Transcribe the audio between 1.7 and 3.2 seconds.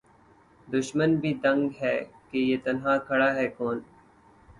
ہے کہ یہ تنہا